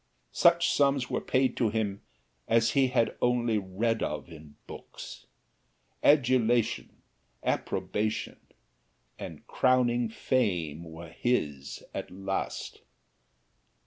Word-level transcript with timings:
Such 0.33 0.71
sums 0.71 1.11
were 1.11 1.21
paid 1.21 1.55
to 1.57 1.69
him 1.69 2.01
as 2.47 2.71
he 2.71 2.87
had 2.87 3.15
only 3.21 3.59
read 3.59 4.01
of 4.01 4.29
in 4.31 4.55
books. 4.65 5.27
Adulation, 6.01 7.03
approbation 7.43 8.39
and 9.19 9.45
crowning 9.45 10.09
fame 10.09 10.83
were 10.85 11.09
his 11.09 11.83
at 11.93 12.09
last. 12.09 12.81